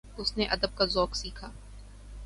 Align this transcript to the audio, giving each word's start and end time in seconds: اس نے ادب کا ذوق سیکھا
اس 0.17 0.35
نے 0.37 0.45
ادب 0.45 0.77
کا 0.77 0.85
ذوق 0.85 1.15
سیکھا 1.15 1.51